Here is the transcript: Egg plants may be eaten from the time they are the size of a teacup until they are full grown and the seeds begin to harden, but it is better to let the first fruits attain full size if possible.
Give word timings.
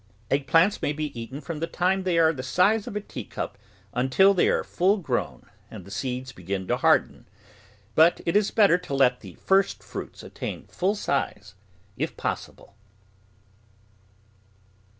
Egg 0.31 0.47
plants 0.47 0.81
may 0.81 0.91
be 0.93 1.19
eaten 1.21 1.39
from 1.41 1.59
the 1.59 1.67
time 1.67 2.01
they 2.01 2.17
are 2.17 2.33
the 2.33 2.41
size 2.41 2.87
of 2.87 2.95
a 2.95 3.01
teacup 3.01 3.55
until 3.93 4.33
they 4.33 4.49
are 4.49 4.63
full 4.63 4.97
grown 4.97 5.45
and 5.69 5.85
the 5.85 5.91
seeds 5.91 6.31
begin 6.31 6.67
to 6.67 6.77
harden, 6.77 7.27
but 7.93 8.19
it 8.25 8.35
is 8.35 8.49
better 8.49 8.79
to 8.79 8.95
let 8.95 9.19
the 9.19 9.35
first 9.35 9.83
fruits 9.83 10.23
attain 10.23 10.65
full 10.65 10.95
size 10.95 11.53
if 11.97 12.17
possible. 12.17 12.75